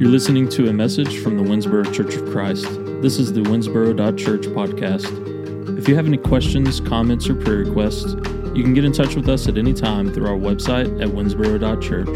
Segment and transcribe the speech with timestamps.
[0.00, 2.64] You're listening to a message from the Winsboro Church of Christ.
[3.00, 5.78] This is the Winsboro.church podcast.
[5.78, 8.14] If you have any questions, comments, or prayer requests,
[8.56, 12.08] you can get in touch with us at any time through our website at winsboro.church.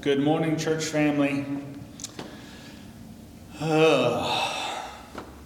[0.00, 1.44] Good morning, church family.
[3.60, 4.82] Uh,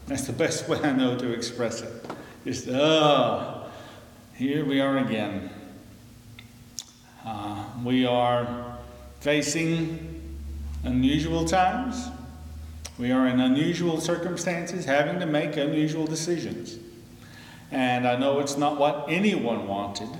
[0.06, 2.06] that's the best way I know to express it.
[2.44, 3.64] Just, uh,
[4.36, 5.50] here we are again.
[7.24, 8.76] Uh, we are
[9.20, 10.20] facing
[10.82, 12.08] unusual times.
[12.98, 16.78] We are in unusual circumstances, having to make unusual decisions.
[17.70, 20.10] And I know it's not what anyone wanted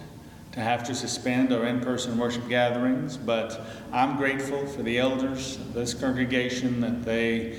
[0.53, 3.61] to have to suspend our in person worship gatherings, but
[3.93, 7.59] I'm grateful for the elders of this congregation that they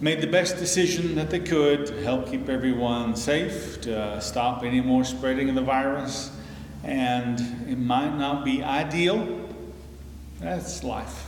[0.00, 4.80] made the best decision that they could to help keep everyone safe, to stop any
[4.80, 6.30] more spreading of the virus.
[6.84, 9.48] And it might not be ideal.
[10.40, 11.26] That's life.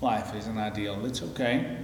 [0.00, 1.06] Life isn't ideal.
[1.06, 1.78] It's okay.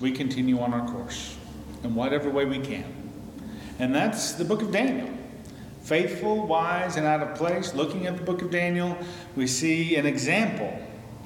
[0.00, 1.36] We continue on our course
[1.82, 2.84] in whatever way we can.
[3.78, 5.08] And that's the book of Daniel.
[5.82, 7.74] Faithful, wise, and out of place.
[7.74, 8.96] Looking at the book of Daniel,
[9.34, 10.78] we see an example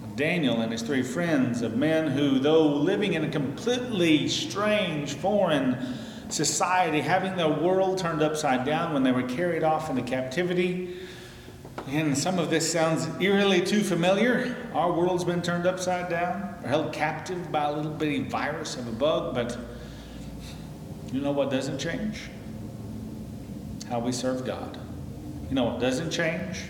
[0.02, 5.14] of Daniel and his three friends, of men who, though living in a completely strange,
[5.14, 5.76] foreign
[6.28, 10.96] society, having their world turned upside down when they were carried off into captivity,
[11.88, 14.56] and some of this sounds eerily too familiar.
[14.74, 18.88] Our world's been turned upside down, or held captive by a little bitty virus of
[18.88, 19.56] a bug, but
[21.12, 22.22] you know what doesn't change?
[23.88, 24.78] How we serve God.
[25.48, 26.64] You know what doesn't change?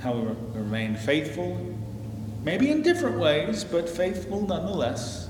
[0.00, 1.76] How we remain faithful
[2.46, 5.28] maybe in different ways, but faithful nonetheless,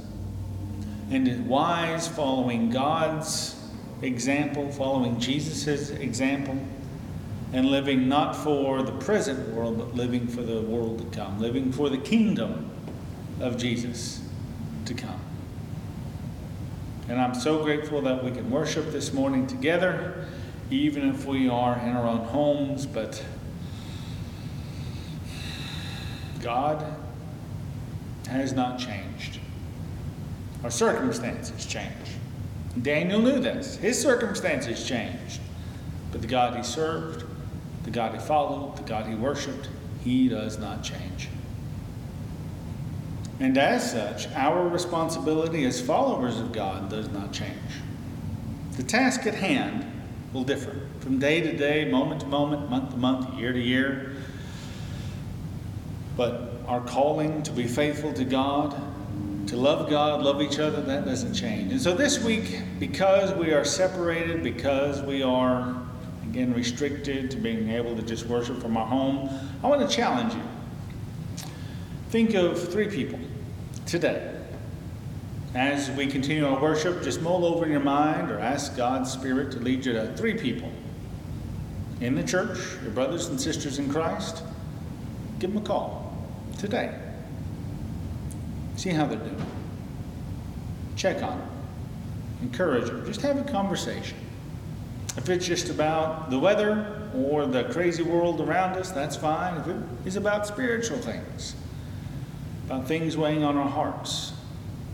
[1.11, 3.57] and is wise, following God's
[4.03, 6.59] example, following Jesus' example,
[7.53, 11.73] and living not for the present world, but living for the world to come, living
[11.73, 12.71] for the kingdom
[13.41, 14.21] of Jesus
[14.85, 15.21] to come.
[17.09, 20.27] And I'm so grateful that we can worship this morning together,
[20.71, 23.25] even if we are in our own homes, but
[26.43, 26.85] God
[28.29, 29.39] has not changed.
[30.67, 31.95] Our circumstances change.
[32.83, 33.77] Daniel knew this.
[33.77, 35.39] His circumstances changed.
[36.11, 37.23] But the God he served,
[37.85, 39.69] the God he followed, the God he worshiped,
[40.03, 41.29] he does not change.
[43.39, 47.55] And as such, our responsibility as followers of God does not change.
[48.73, 49.87] The task at hand
[50.33, 54.17] will differ from day to day, moment to moment, month to month, year to year.
[56.17, 58.75] But our calling to be faithful to God,
[59.47, 61.73] to love God, love each other, that doesn't change.
[61.73, 65.77] And so this week, because we are separated, because we are,
[66.25, 69.31] again, restricted to being able to just worship from our home,
[69.63, 70.43] I want to challenge you.
[72.11, 73.19] Think of three people
[73.87, 74.33] today.
[75.55, 79.53] As we continue our worship, just mull over in your mind or ask God's Spirit
[79.53, 80.71] to lead you to three people
[82.01, 84.43] in the church, your brothers and sisters in Christ.
[85.39, 86.15] Give them a call
[86.59, 87.06] today.
[88.77, 89.47] See how they're doing.
[90.97, 91.49] Check on them.
[92.43, 93.05] Encourage them.
[93.07, 94.19] Just have a conversation.
[95.17, 99.59] If it's just about the weather or the crazy world around us, that's fine.
[99.59, 101.57] If it is about spiritual things,
[102.67, 104.35] about things weighing on our hearts,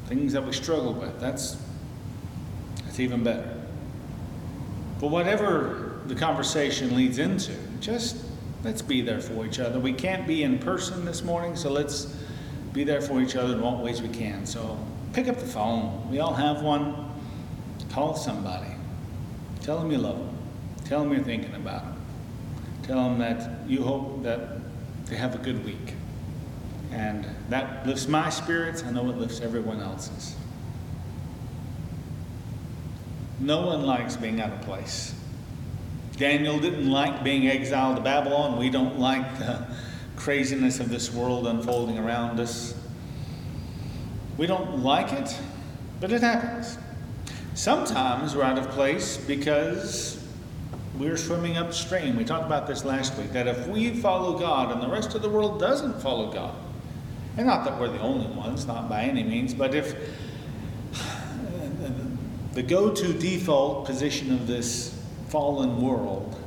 [0.07, 1.57] things that we struggle with, that's,
[2.85, 3.61] that's even better.
[5.01, 8.17] But whatever the conversation leads into, just
[8.63, 9.81] let's be there for each other.
[9.81, 12.17] We can't be in person this morning, so let's
[12.73, 14.47] be there for each other in what ways we can.
[14.47, 14.79] So
[15.13, 16.11] pick up the phone.
[16.11, 17.11] We all have one.
[17.91, 18.71] Call somebody.
[19.61, 20.39] Tell them you love them.
[20.85, 22.01] Tell them you're thinking about them.
[22.83, 24.59] Tell them that you hope that
[25.07, 25.95] they have a good week.
[26.91, 28.83] And that lifts my spirits.
[28.83, 30.35] I know it lifts everyone else's.
[33.41, 35.15] No one likes being out of place.
[36.17, 38.59] Daniel didn't like being exiled to Babylon.
[38.59, 39.67] We don't like the
[40.23, 42.75] craziness of this world unfolding around us.
[44.39, 45.37] We don't like it,
[46.01, 46.79] but it happens.
[47.55, 50.25] Sometimes we're out of place because
[50.97, 52.15] we're swimming upstream.
[52.15, 55.23] We talked about this last week that if we follow God and the rest of
[55.23, 56.55] the world doesn't follow God,
[57.37, 59.97] and not that we're the only ones, not by any means, but if
[62.53, 64.97] the go to default position of this
[65.31, 66.39] fallen world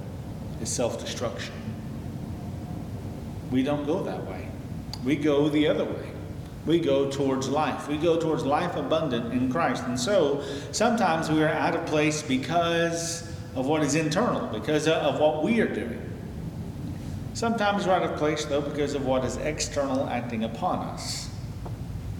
[0.62, 1.65] is self destruction.
[3.56, 4.50] We don't go that way.
[5.06, 6.12] We go the other way.
[6.66, 7.88] We go towards life.
[7.88, 9.86] We go towards life abundant in Christ.
[9.86, 10.44] And so
[10.74, 13.22] sometimes we are out of place because
[13.56, 16.02] of what is internal, because of what we are doing.
[17.34, 21.30] Sometimes we're out of place, though, because of what is external acting upon us.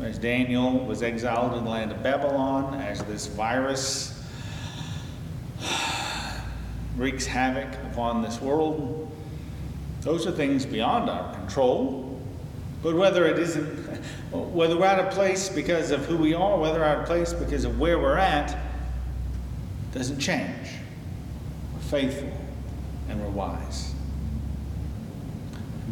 [0.02, 4.24] As Daniel was exiled in the land of Babylon, as this virus
[6.96, 9.12] wreaks havoc upon this world,
[10.06, 12.22] those are things beyond our control.
[12.84, 13.66] But whether it isn't,
[14.32, 17.34] whether we're out of place because of who we are, whether we're out of place
[17.34, 18.56] because of where we're at,
[19.92, 20.70] doesn't change.
[21.74, 22.32] We're faithful
[23.10, 23.96] and we're wise.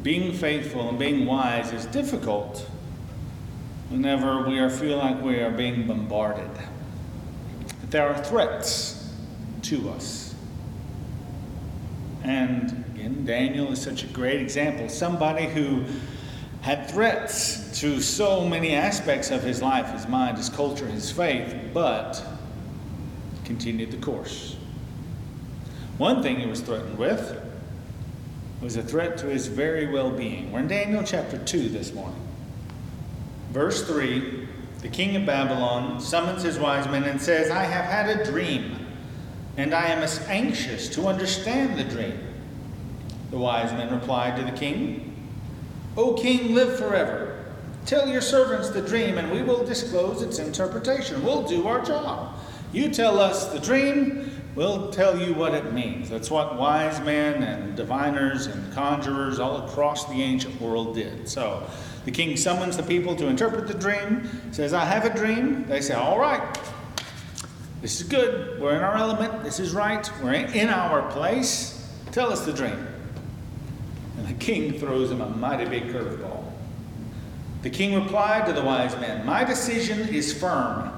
[0.04, 2.70] Being faithful and being wise is difficult
[3.90, 6.52] whenever we are feel like we are being bombarded.
[7.90, 9.12] There are threats
[9.64, 10.36] to us.
[12.24, 14.88] And again, Daniel is such a great example.
[14.88, 15.84] Somebody who
[16.62, 21.54] had threats to so many aspects of his life, his mind, his culture, his faith,
[21.74, 22.24] but
[23.44, 24.56] continued the course.
[25.98, 27.40] One thing he was threatened with
[28.62, 30.52] was a threat to his very well being.
[30.52, 32.20] We're in Daniel chapter 2 this morning.
[33.52, 34.48] Verse 3
[34.80, 38.88] The king of Babylon summons his wise men and says, I have had a dream,
[39.58, 42.33] and I am as anxious to understand the dream.
[43.34, 45.12] The wise men replied to the king,
[45.98, 47.44] O king, live forever.
[47.84, 51.26] Tell your servants the dream, and we will disclose its interpretation.
[51.26, 52.38] We'll do our job.
[52.74, 56.12] You tell us the dream, we'll tell you what it means.
[56.12, 61.28] That's what wise men and diviners and conjurers all across the ancient world did.
[61.28, 61.68] So
[62.06, 65.66] the king summons the people to interpret the dream, says, I have a dream.
[65.66, 66.56] They say, All right,
[67.82, 68.62] this is good.
[68.62, 69.44] We're in our element.
[69.44, 70.08] This is right.
[70.22, 71.92] We're in our place.
[72.12, 72.93] Tell us the dream.
[74.44, 76.44] King throws him a mighty big curveball.
[77.62, 80.92] The king replied to the wise men, My decision is firm.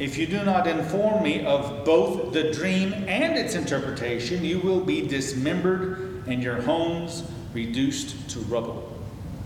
[0.00, 4.80] If you do not inform me of both the dream and its interpretation, you will
[4.80, 7.22] be dismembered and your homes
[7.54, 8.92] reduced to rubble.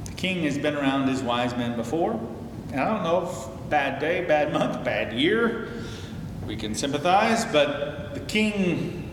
[0.06, 2.18] The king has been around his wise men before,
[2.72, 5.68] and I don't know if bad day, bad month, bad year,
[6.46, 9.05] we can sympathize, but the king,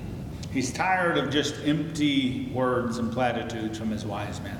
[0.53, 4.57] he's tired of just empty words and platitudes from his wise men.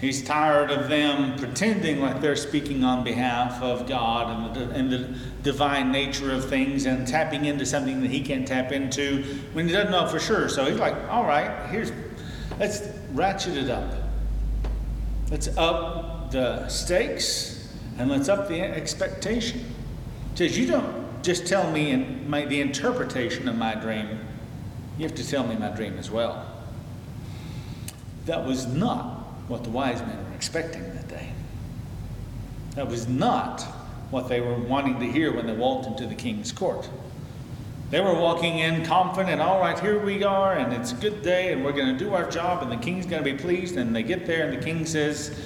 [0.00, 4.90] He's tired of them pretending like they're speaking on behalf of God and the, and
[4.90, 9.22] the divine nature of things and tapping into something that he can't tap into
[9.52, 10.48] when he doesn't know for sure.
[10.48, 11.92] So he's like, all right, here's,
[12.58, 12.82] let's
[13.12, 13.94] ratchet it up.
[15.30, 19.64] Let's up the stakes and let's up the expectation.
[20.34, 21.94] Says, you don't just tell me
[22.28, 24.18] the interpretation of my dream,
[24.98, 26.48] you have to tell me my dream as well.
[28.26, 29.04] That was not
[29.48, 31.30] what the wise men were expecting that day.
[32.74, 33.62] That was not
[34.10, 36.88] what they were wanting to hear when they walked into the king's court.
[37.90, 41.52] They were walking in confident, all right, here we are, and it's a good day,
[41.52, 43.76] and we're going to do our job, and the king's going to be pleased.
[43.76, 45.38] And they get there, and the king says,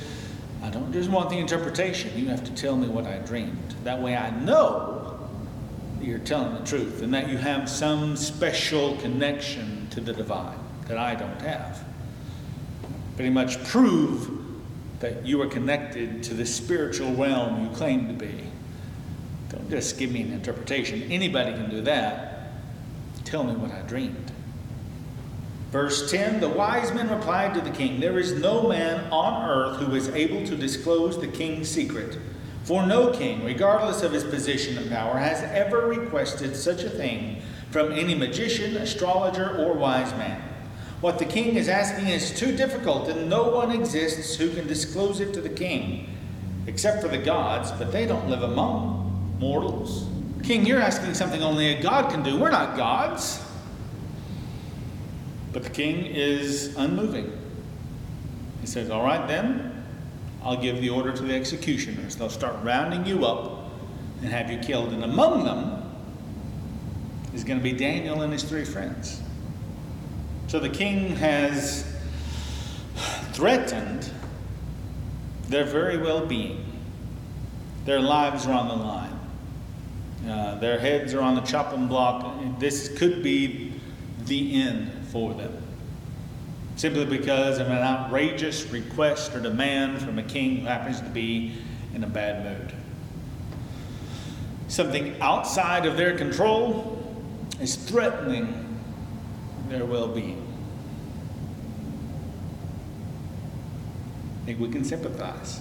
[0.62, 2.16] I don't just want the interpretation.
[2.16, 3.74] You have to tell me what I dreamed.
[3.82, 5.05] That way I know
[6.00, 10.58] you're telling the truth and that you have some special connection to the divine
[10.88, 11.84] that I don't have
[13.16, 14.30] pretty much prove
[15.00, 18.44] that you are connected to the spiritual realm you claim to be.
[19.48, 21.02] Don't just give me an interpretation.
[21.10, 22.52] Anybody can do that.
[23.24, 24.32] Tell me what I dreamed.
[25.70, 29.80] Verse 10 The wise men replied to the king, There is no man on earth
[29.80, 32.18] who is able to disclose the king's secret.
[32.66, 37.40] For no king, regardless of his position and power, has ever requested such a thing
[37.70, 40.42] from any magician, astrologer, or wise man.
[41.00, 45.20] What the king is asking is too difficult, and no one exists who can disclose
[45.20, 46.08] it to the king,
[46.66, 50.08] except for the gods, but they don't live among mortals.
[50.42, 52.36] King, you're asking something only a god can do.
[52.36, 53.44] We're not gods.
[55.52, 57.30] But the king is unmoving.
[58.60, 59.75] He says, All right, then,
[60.42, 62.16] I'll give the order to the executioners.
[62.16, 63.70] They'll start rounding you up
[64.22, 64.92] and have you killed.
[64.92, 65.82] And among them
[67.34, 69.20] is going to be Daniel and his three friends.
[70.48, 71.84] So the king has
[73.32, 74.10] threatened
[75.48, 76.64] their very well being.
[77.84, 79.18] Their lives are on the line.
[80.28, 82.58] Uh, their heads are on the chopping block.
[82.58, 83.72] This could be
[84.24, 85.65] the end for them.
[86.76, 91.54] Simply because of an outrageous request or demand from a king who happens to be
[91.94, 92.74] in a bad mood.
[94.68, 97.02] Something outside of their control
[97.60, 98.78] is threatening
[99.70, 100.42] their well being.
[104.42, 105.60] I think we can sympathize.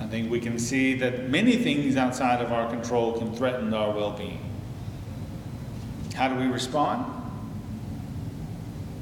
[0.00, 3.90] I think we can see that many things outside of our control can threaten our
[3.90, 4.50] well being.
[6.14, 7.21] How do we respond?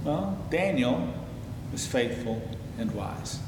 [0.04, 1.12] Well, Daniel
[1.72, 2.42] was faithful
[2.78, 3.38] and wise.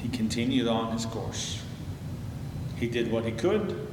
[0.00, 1.62] He continued on his course.
[2.76, 3.86] He did what he could,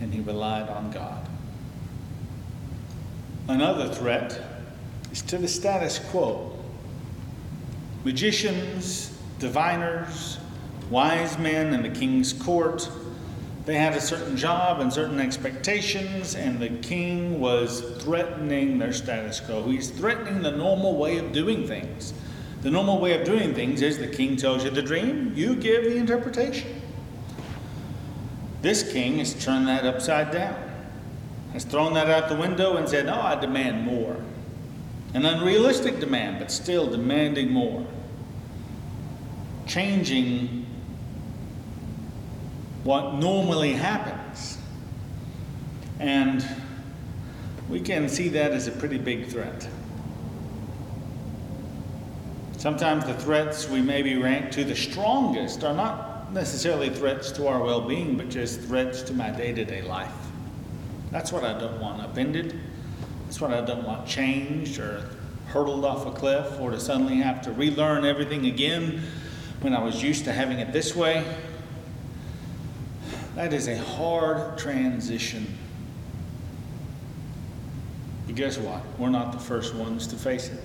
[0.00, 1.28] and he relied on God.
[3.48, 4.40] Another threat
[5.10, 6.58] is to the status quo.
[8.04, 10.38] Magicians, diviners,
[10.90, 12.88] wise men in the king's court,
[13.64, 19.38] they had a certain job and certain expectations, and the king was threatening their status
[19.38, 19.62] quo.
[19.64, 22.12] He's threatening the normal way of doing things.
[22.62, 25.84] The normal way of doing things is the king tells you the dream, you give
[25.84, 26.80] the interpretation.
[28.62, 30.56] This king has turned that upside down,
[31.52, 34.16] has thrown that out the window and said, Oh, I demand more.
[35.14, 37.84] An unrealistic demand, but still demanding more.
[39.66, 40.66] Changing
[42.84, 44.58] what normally happens.
[46.00, 46.44] And
[47.68, 49.68] we can see that as a pretty big threat.
[52.58, 57.62] Sometimes the threats we maybe rank to the strongest are not necessarily threats to our
[57.62, 60.12] well being, but just threats to my day to day life.
[61.10, 62.58] That's what I don't want upended.
[63.24, 65.08] That's what I don't want changed or
[65.48, 69.02] hurtled off a cliff or to suddenly have to relearn everything again
[69.60, 71.24] when I was used to having it this way.
[73.34, 75.46] That is a hard transition.
[78.26, 78.82] But guess what?
[78.98, 80.60] We're not the first ones to face it.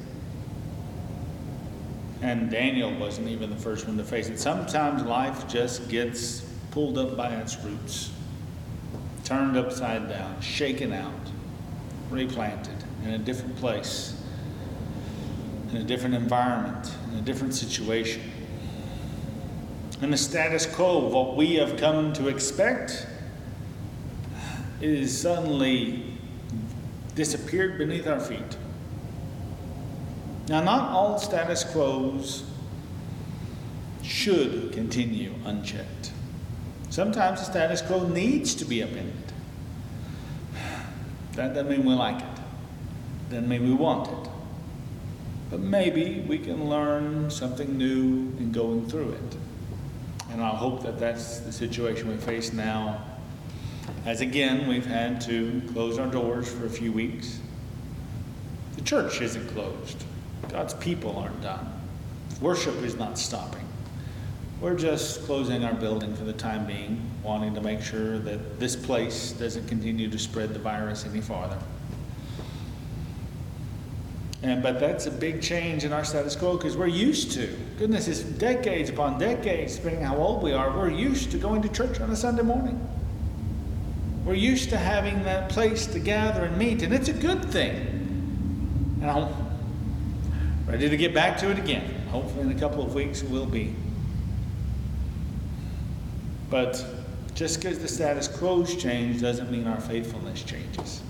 [2.21, 4.39] And Daniel wasn't even the first one to face it.
[4.39, 8.11] Sometimes life just gets pulled up by its roots,
[9.23, 11.13] turned upside down, shaken out,
[12.09, 14.21] replanted in a different place,
[15.71, 18.21] in a different environment, in a different situation.
[20.01, 23.07] And the status quo what we have come to expect
[24.79, 26.03] is suddenly
[27.15, 28.57] disappeared beneath our feet.
[30.47, 32.43] Now, not all status quos
[34.03, 36.11] should continue unchecked.
[36.89, 39.13] Sometimes the status quo needs to be upended.
[41.33, 42.41] That doesn't mean we like it,
[43.29, 44.31] doesn't mean we want it.
[45.49, 49.37] But maybe we can learn something new in going through it.
[50.37, 53.03] And I hope that that's the situation we face now.
[54.05, 57.39] As again, we've had to close our doors for a few weeks.
[58.75, 60.03] The church isn't closed.
[60.49, 61.73] God's people aren't done.
[62.39, 63.65] Worship is not stopping.
[64.61, 68.75] We're just closing our building for the time being, wanting to make sure that this
[68.75, 71.57] place doesn't continue to spread the virus any farther.
[74.43, 77.47] And but that's a big change in our status quo because we're used to.
[77.79, 80.75] Goodness, it's decades upon decades, depending how old we are.
[80.75, 82.79] We're used to going to church on a Sunday morning.
[84.25, 87.75] We're used to having that place to gather and meet, and it's a good thing.
[89.01, 89.33] And I'm
[90.67, 92.05] ready to get back to it again.
[92.09, 93.73] Hopefully, in a couple of weeks, we'll be.
[96.49, 96.85] But
[97.33, 101.01] just because the status quo's changed doesn't mean our faithfulness changes.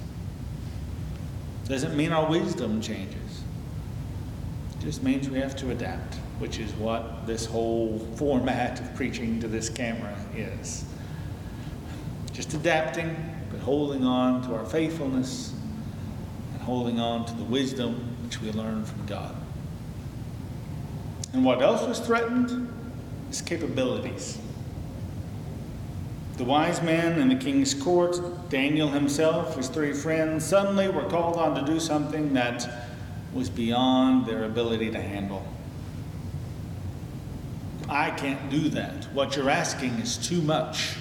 [1.67, 3.43] Doesn't mean our wisdom changes.
[4.71, 9.39] It just means we have to adapt, which is what this whole format of preaching
[9.41, 10.85] to this camera is.
[12.31, 13.15] Just adapting,
[13.51, 15.53] but holding on to our faithfulness
[16.53, 19.35] and holding on to the wisdom which we learn from God.
[21.33, 22.73] And what else was threatened?
[23.27, 24.37] His capabilities.
[26.37, 31.35] The wise men in the king's court, Daniel himself, his three friends, suddenly were called
[31.35, 32.87] on to do something that
[33.33, 35.43] was beyond their ability to handle.
[37.89, 39.05] I can't do that.
[39.13, 40.95] What you're asking is too much.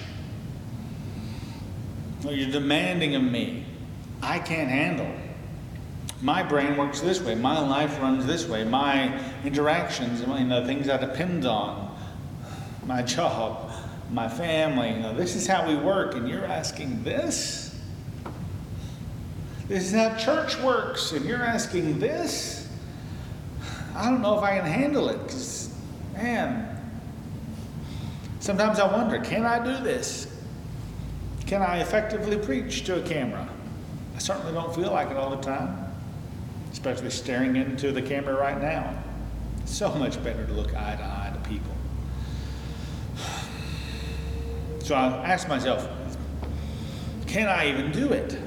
[2.23, 3.63] What you're demanding of me,
[4.23, 5.11] I can't handle.
[6.19, 7.35] My brain works this way.
[7.35, 8.63] My life runs this way.
[8.63, 11.95] My interactions, you know, the things I depend on,
[12.87, 13.66] my job,
[14.11, 14.93] my family.
[14.93, 17.75] You know, this is how we work, and you're asking this?
[19.67, 22.69] This is how church works, and you're asking this?
[23.95, 25.73] I don't know if I can handle it, because,
[26.13, 26.79] man,
[28.39, 30.33] sometimes I wonder can I do this?
[31.45, 33.47] Can I effectively preach to a camera?
[34.15, 35.91] I certainly don't feel like it all the time,
[36.71, 38.97] especially staring into the camera right now.
[39.61, 41.71] It's so much better to look eye to eye to people.
[44.87, 45.85] So I asked myself,
[47.27, 48.39] can I even do it?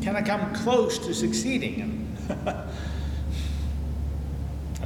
[0.00, 2.16] Can I come close to succeeding?
[2.46, 2.70] A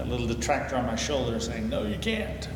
[0.06, 2.48] little detractor on my shoulder saying, no, you can't.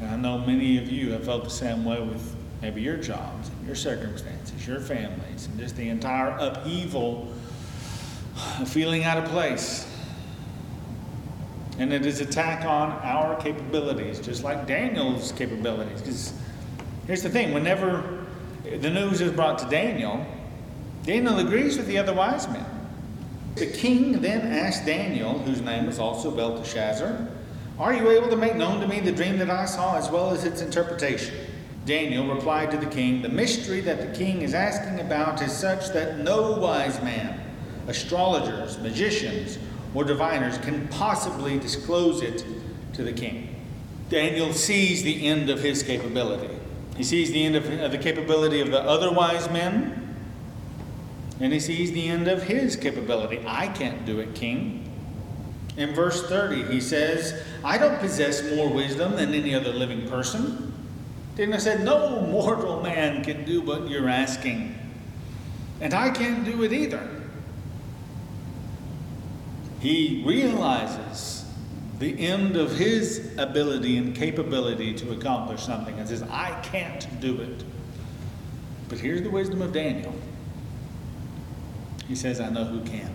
[0.00, 3.50] And I know many of you have felt the same way with maybe your jobs,
[3.66, 7.30] your circumstances, your families, and just the entire upheaval
[8.64, 9.87] feeling out of place.
[11.78, 16.00] And it is attack on our capabilities, just like Daniel's capabilities.
[16.00, 16.32] Because
[17.06, 18.24] here's the thing whenever
[18.64, 20.26] the news is brought to Daniel,
[21.04, 22.66] Daniel agrees with the other wise men.
[23.54, 27.28] The king then asked Daniel, whose name was also Belteshazzar,
[27.78, 30.30] Are you able to make known to me the dream that I saw as well
[30.30, 31.34] as its interpretation?
[31.84, 35.88] Daniel replied to the king, The mystery that the king is asking about is such
[35.94, 37.40] that no wise man,
[37.86, 39.58] astrologers, magicians,
[39.94, 42.44] or diviners can possibly disclose it
[42.94, 43.54] to the king.
[44.08, 46.54] Daniel sees the end of his capability.
[46.96, 50.16] He sees the end of, of the capability of the other wise men,
[51.40, 53.42] and he sees the end of his capability.
[53.46, 54.84] I can't do it, king.
[55.76, 60.74] In verse 30, he says, I don't possess more wisdom than any other living person.
[61.36, 64.76] Daniel said, No mortal man can do what you're asking,
[65.80, 67.08] and I can't do it either.
[69.80, 71.44] He realizes
[71.98, 77.40] the end of his ability and capability to accomplish something and says, I can't do
[77.40, 77.64] it.
[78.88, 80.14] But here's the wisdom of Daniel.
[82.06, 83.12] He says, I know who can.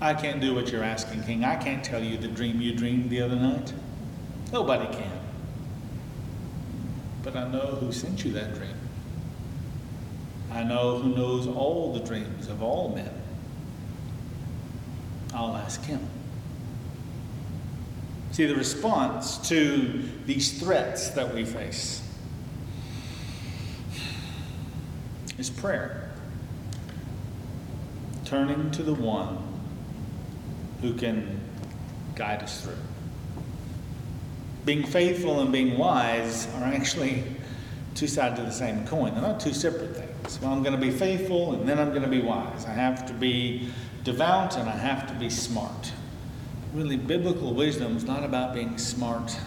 [0.00, 1.44] I can't do what you're asking, King.
[1.44, 3.72] I can't tell you the dream you dreamed the other night.
[4.52, 5.20] Nobody can.
[7.22, 8.70] But I know who sent you that dream.
[10.52, 13.17] I know who knows all the dreams of all men.
[15.34, 16.00] I'll ask him.
[18.32, 22.02] See, the response to these threats that we face
[25.38, 26.10] is prayer.
[28.24, 29.38] Turning to the one
[30.82, 31.40] who can
[32.14, 32.74] guide us through.
[34.64, 37.24] Being faithful and being wise are actually
[37.94, 39.14] two sides of the same coin.
[39.14, 40.38] They're not two separate things.
[40.40, 42.66] Well, I'm going to be faithful and then I'm going to be wise.
[42.66, 43.70] I have to be
[44.08, 45.92] devout and I have to be smart.
[46.72, 49.38] Really, biblical wisdom is not about being smart.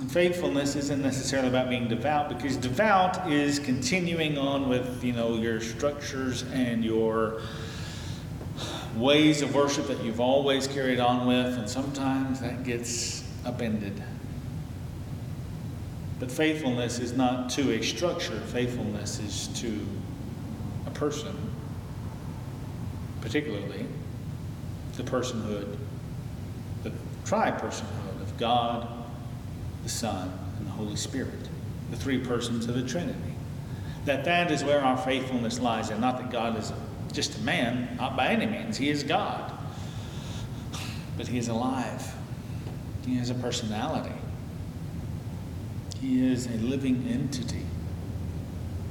[0.00, 5.36] And faithfulness isn't necessarily about being devout because devout is continuing on with, you know,
[5.36, 7.42] your structures and your
[8.96, 14.02] ways of worship that you've always carried on with, and sometimes that gets upended.
[16.18, 19.86] But faithfulness is not to a structure, faithfulness is to
[20.86, 21.51] a person
[23.22, 23.86] particularly
[24.96, 25.76] the personhood,
[26.82, 26.92] the
[27.24, 28.86] tri-personhood of God,
[29.84, 31.48] the Son, and the Holy Spirit,
[31.90, 33.18] the three persons of the Trinity.
[34.04, 36.72] That that is where our faithfulness lies, and not that God is
[37.12, 38.76] just a man, not by any means.
[38.76, 39.52] He is God.
[41.16, 42.14] But he is alive.
[43.06, 44.14] He has a personality.
[46.00, 47.64] He is a living entity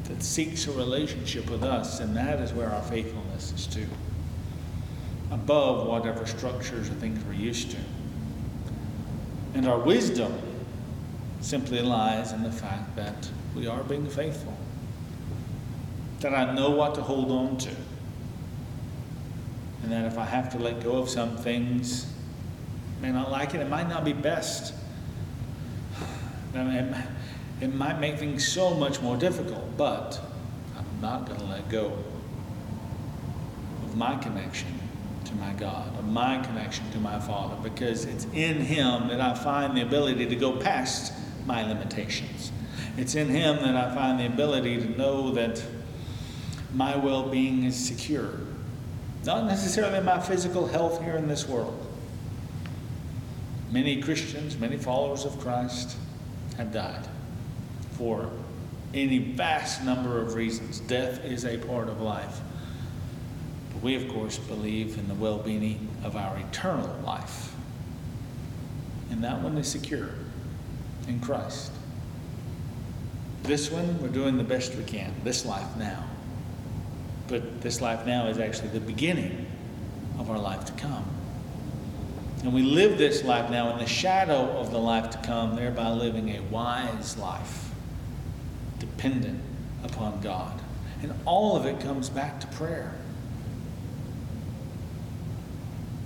[0.06, 3.86] that seeks a relationship with us, and that is where our faithfulness is to
[5.32, 7.78] above whatever structures or things we're used to.
[9.54, 10.38] And our wisdom
[11.39, 14.56] simply lies in the fact that we are being faithful,
[16.20, 17.76] that I know what to hold on to,
[19.84, 22.13] and that if I have to let go of some things,
[23.00, 24.74] I may not like it, it might not be best.
[26.54, 30.20] It might make things so much more difficult, but
[30.78, 31.98] I'm not going to let go
[33.84, 34.81] of my connection
[35.32, 39.34] to my God, of my connection to my Father, because it's in Him that I
[39.34, 41.13] find the ability to go past
[41.46, 42.52] my limitations.
[42.98, 45.63] It's in Him that I find the ability to know that
[46.74, 48.32] my well being is secure.
[49.26, 51.88] Not necessarily my physical health here in this world.
[53.72, 55.96] Many Christians, many followers of Christ
[56.58, 57.08] have died
[57.91, 58.30] for
[58.94, 60.82] any vast number of reasons.
[60.82, 62.41] Death is a part of life.
[63.81, 67.53] We, of course, believe in the well being of our eternal life.
[69.10, 70.10] And that one is secure
[71.07, 71.71] in Christ.
[73.43, 76.05] This one, we're doing the best we can, this life now.
[77.27, 79.47] But this life now is actually the beginning
[80.19, 81.05] of our life to come.
[82.43, 85.89] And we live this life now in the shadow of the life to come, thereby
[85.89, 87.71] living a wise life,
[88.79, 89.39] dependent
[89.84, 90.60] upon God.
[91.01, 92.93] And all of it comes back to prayer.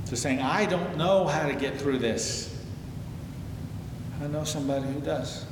[0.07, 2.55] To saying, I don't know how to get through this.
[4.21, 5.45] I know somebody who does.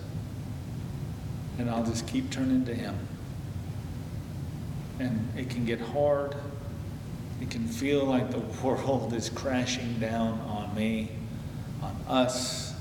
[1.57, 2.95] And I'll just keep turning to him.
[4.99, 6.35] And it can get hard.
[7.41, 11.11] It can feel like the world is crashing down on me,
[11.81, 12.73] on us.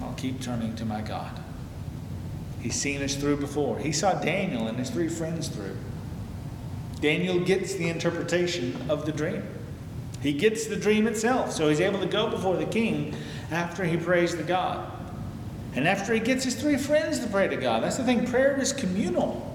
[0.00, 1.38] I'll keep turning to my God.
[2.60, 3.78] He's seen us through before.
[3.78, 5.76] He saw Daniel and his three friends through.
[7.00, 9.42] Daniel gets the interpretation of the dream.
[10.22, 13.16] He gets the dream itself, so he's able to go before the king
[13.50, 14.90] after he prays to God.
[15.74, 17.82] And after he gets his three friends to pray to God.
[17.82, 19.46] That's the thing, prayer is communal.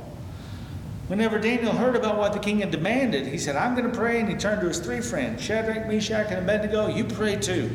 [1.07, 4.19] Whenever Daniel heard about what the king had demanded, he said, I'm going to pray.
[4.19, 7.69] And he turned to his three friends, Shadrach, Meshach, and Abednego, you pray too.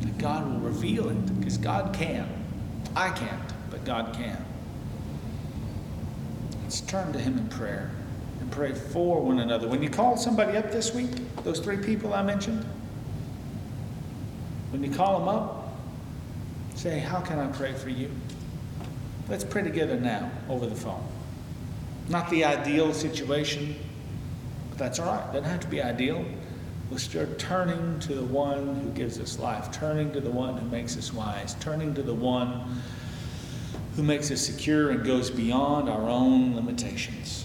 [0.00, 2.26] And God will reveal it because God can.
[2.96, 4.42] I can't, but God can.
[6.62, 7.90] Let's turn to him in prayer
[8.52, 9.66] pray for one another.
[9.66, 11.10] When you call somebody up this week,
[11.42, 12.64] those three people I mentioned,
[14.70, 15.74] when you call them up,
[16.74, 18.10] say, How can I pray for you?
[19.28, 21.02] Let's pray together now over the phone.
[22.08, 23.74] Not the ideal situation,
[24.70, 25.26] but that's all right.
[25.32, 26.24] Doesn't have to be ideal.
[26.90, 30.68] We'll start turning to the one who gives us life, turning to the one who
[30.68, 32.80] makes us wise, turning to the one
[33.96, 37.41] who makes us secure and goes beyond our own limitations.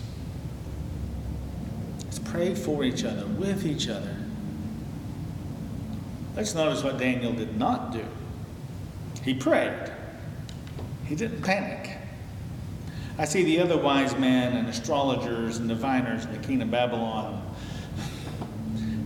[2.38, 4.16] Pray for each other, with each other.
[6.36, 8.06] Let's notice what Daniel did not do.
[9.24, 9.92] He prayed,
[11.08, 11.98] he didn't panic.
[13.18, 17.56] I see the other wise men and astrologers and diviners in the kingdom of Babylon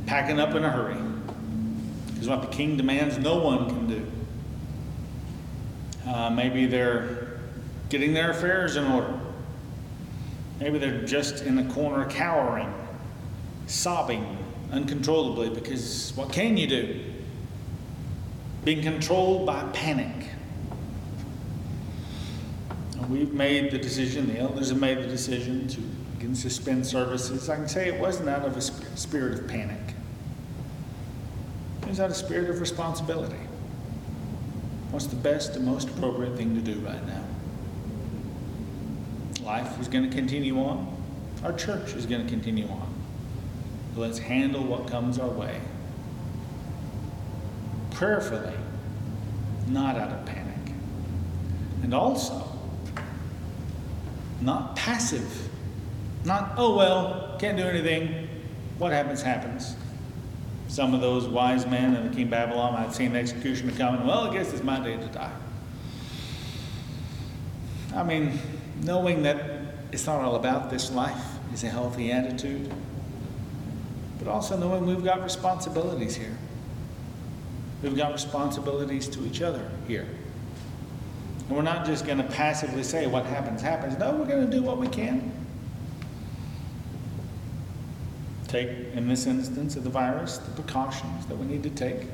[0.08, 1.02] packing up in a hurry.
[2.08, 4.12] Because what the king demands, no one can do.
[6.06, 7.40] Uh, maybe they're
[7.88, 9.18] getting their affairs in order.
[10.60, 12.74] Maybe they're just in the corner cowering,
[13.72, 14.38] sobbing
[14.72, 17.04] uncontrollably because what can you do?
[18.64, 20.28] Being controlled by panic.
[23.10, 25.82] We've made the decision, the elders have made the decision to
[26.18, 27.50] again suspend services.
[27.50, 29.96] I can say it wasn't out of a spirit of panic.
[31.82, 33.40] It was out of a spirit of responsibility.
[34.92, 37.24] What's the best and most appropriate thing to do right now?
[39.44, 40.96] Life is going to continue on.
[41.44, 42.91] Our church is going to continue on.
[43.96, 45.60] Let's handle what comes our way
[48.02, 48.56] prayerfully,
[49.68, 50.74] not out of panic.
[51.84, 52.44] And also,
[54.42, 55.50] not passive.
[56.26, 58.28] Not, oh well, can't do anything.
[58.80, 59.76] What happens, happens.
[60.68, 64.08] Some of those wise men in the king Babylon have seen the executioner coming.
[64.08, 65.36] Well, I guess it's my day to die.
[67.96, 68.40] I mean,
[68.82, 69.46] knowing that
[69.92, 71.24] it's not all about this life
[71.54, 72.74] is a healthy attitude,
[74.22, 76.38] but also knowing we've got responsibilities here.
[77.82, 80.06] We've got responsibilities to each other here.
[81.48, 83.98] And we're not just going to passively say what happens, happens.
[83.98, 85.32] No, we're going to do what we can.
[88.48, 92.06] Take, in this instance of the virus, the precautions that we need to take.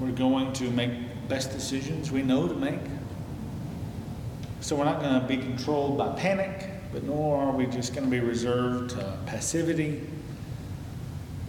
[0.00, 0.92] We're going to make
[1.28, 2.80] best decisions we know to make.
[4.60, 8.04] So we're not going to be controlled by panic, but nor are we just going
[8.04, 10.06] to be reserved to passivity.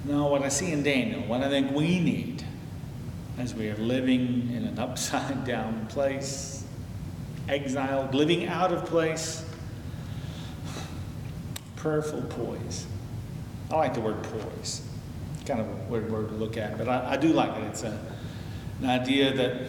[0.05, 2.43] No, what I see in Daniel, what I think we need
[3.37, 6.65] as we are living in an upside down place,
[7.47, 9.45] exiled, living out of place.
[11.75, 12.85] Prayerful poise.
[13.71, 14.85] I like the word poise.
[15.45, 17.63] Kind of a weird word to look at, but I, I do like it.
[17.67, 17.97] It's a,
[18.81, 19.61] an idea that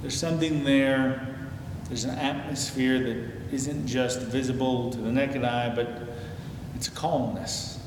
[0.00, 1.27] there's something there,
[1.88, 5.88] there's an atmosphere that isn't just visible to the naked eye, but
[6.74, 7.80] it's a calmness.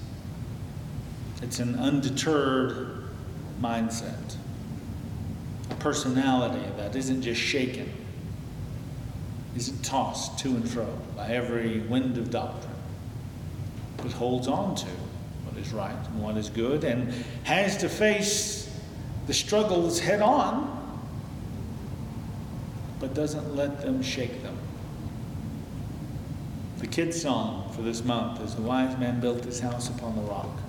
[1.42, 3.04] It's an undeterred
[3.62, 4.36] mindset,
[5.70, 7.92] a personality that isn't just shaken,
[9.56, 12.74] isn't tossed to and fro by every wind of doctrine,
[13.98, 14.88] but holds on to
[15.46, 18.76] what is right and what is good and has to face
[19.28, 20.81] the struggles head on,
[23.02, 24.58] but doesn't let them shake them.
[26.78, 30.22] The kids' song for this month is The Wise Man Built His House Upon the
[30.22, 30.60] Rock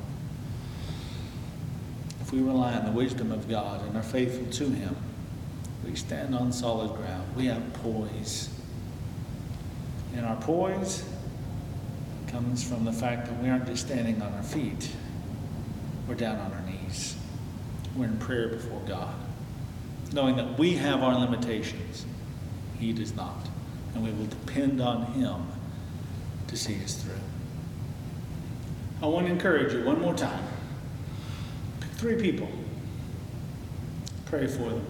[2.23, 4.97] If we rely on the wisdom of God and are faithful to Him,
[5.85, 7.37] we stand on solid ground.
[7.37, 8.49] We have poise.
[10.15, 11.05] And our poise
[12.29, 14.91] comes from the fact that we aren't just standing on our feet,
[16.09, 17.17] we're down on our knees.
[17.95, 19.15] We're in prayer before God,
[20.15, 22.07] knowing that we have our limitations,
[22.83, 23.49] He does not.
[23.95, 25.47] And we will depend on Him
[26.49, 27.15] to see us through.
[29.01, 30.43] I want to encourage you one more time.
[31.95, 32.49] Three people.
[34.25, 34.85] Pray for them.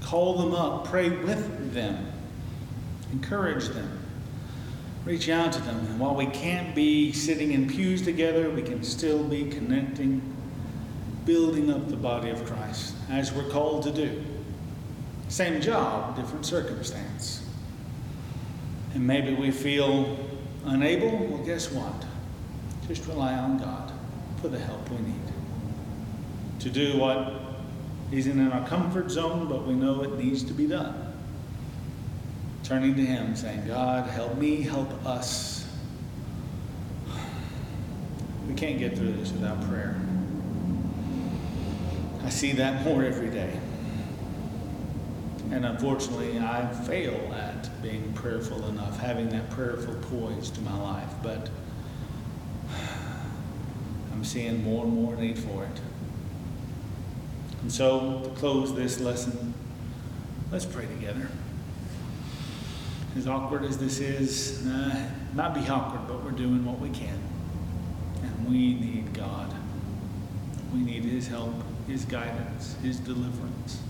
[0.00, 0.84] Call them up.
[0.84, 2.06] Pray with them.
[3.10, 3.98] Encourage them.
[5.04, 5.78] Reach out to them.
[5.86, 10.22] And while we can't be sitting in pews together, we can still be connecting,
[11.24, 14.24] building up the body of Christ as we're called to do.
[15.28, 17.44] Same job, different circumstance.
[18.94, 20.16] and maybe we feel
[20.64, 22.06] unable, well, guess what?
[22.88, 23.92] Just rely on God
[24.40, 25.14] for the help we need
[26.60, 27.32] to do what
[28.10, 31.12] isn't in our comfort zone, but we know it needs to be done.
[32.64, 35.66] Turning to Him, saying, God, help me, help us.
[38.48, 40.00] We can't get through this without prayer.
[42.24, 43.58] I see that more every day.
[45.50, 51.10] And unfortunately, I fail at being prayerful enough, having that prayerful poise to my life.
[51.22, 51.48] But
[54.12, 55.80] I'm seeing more and more need for it.
[57.62, 59.54] And so, to close this lesson,
[60.52, 61.28] let's pray together.
[63.16, 67.18] As awkward as this is, uh, might be awkward, but we're doing what we can.
[68.22, 69.52] And we need God.
[70.74, 71.54] We need His help,
[71.86, 73.80] His guidance, His deliverance.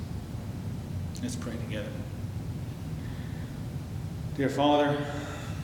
[1.21, 1.91] Let's pray together.
[4.37, 4.97] Dear Father,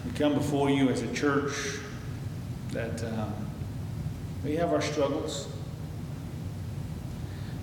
[0.04, 1.78] we come before you as a church
[2.72, 3.32] that um,
[4.44, 5.46] we have our struggles.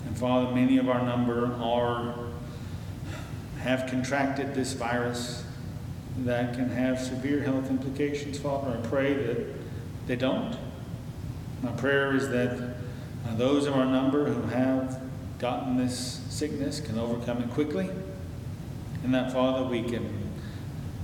[0.06, 2.30] And Father, many of our number are
[3.60, 5.44] have contracted this virus
[6.20, 8.38] that can have severe health implications.
[8.38, 9.46] Father, I pray that
[10.06, 10.56] they don't.
[11.62, 12.74] My prayer is that
[13.28, 15.01] uh, those of our number who have
[15.42, 17.90] gotten this sickness can overcome it quickly.
[19.02, 20.08] And that, Father, we can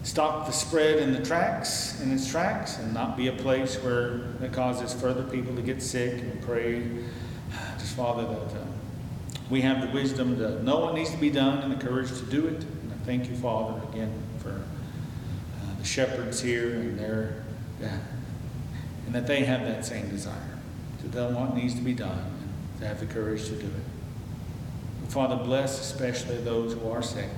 [0.04, 4.20] stop the spread in the tracks, in its tracks, and not be a place where
[4.40, 6.88] it causes further people to get sick and pray.
[7.78, 8.64] Just, Father, that uh,
[9.50, 12.24] we have the wisdom to know what needs to be done and the courage to
[12.26, 12.62] do it.
[12.62, 17.42] And I thank you, Father, again for uh, the shepherds here and their,
[17.80, 20.58] and that they have that same desire
[21.00, 23.87] to know what needs to be done and to have the courage to do it.
[25.08, 27.30] Father, bless especially those who are sick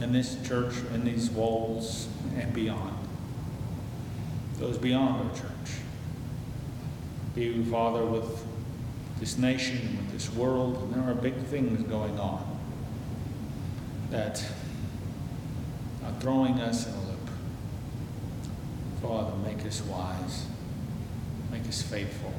[0.00, 2.96] in this church, in these walls, and beyond.
[4.58, 5.76] Those beyond our church.
[7.34, 8.44] Be, Father, with
[9.18, 12.58] this nation, with this world, and there are big things going on
[14.10, 14.44] that
[16.04, 17.30] are throwing us in a loop.
[19.00, 20.46] Father, make us wise,
[21.50, 22.34] make us faithful,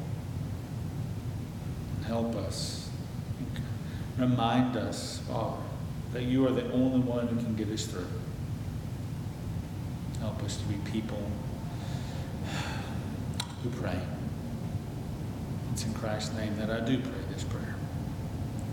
[2.06, 2.83] help us.
[4.17, 5.62] Remind us, Father,
[6.13, 8.08] that you are the only one who can get us through.
[10.19, 11.19] Help us to be people
[13.63, 13.99] who pray.
[15.71, 17.76] It's in Christ's name that I do pray this prayer.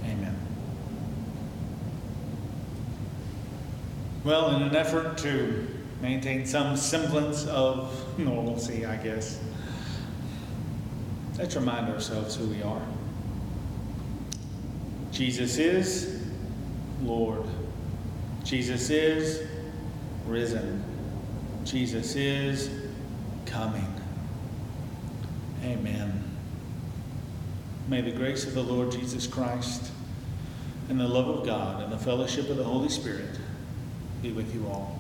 [0.05, 0.37] Amen.
[4.23, 5.67] Well, in an effort to
[6.03, 9.41] maintain some semblance of normalcy, I guess,
[11.39, 12.83] let's remind ourselves who we are.
[15.21, 16.19] Jesus is
[17.03, 17.45] Lord.
[18.43, 19.47] Jesus is
[20.27, 20.83] risen.
[21.63, 22.71] Jesus is
[23.45, 23.95] coming.
[25.63, 26.25] Amen.
[27.87, 29.91] May the grace of the Lord Jesus Christ
[30.89, 33.39] and the love of God and the fellowship of the Holy Spirit
[34.23, 35.00] be with you all.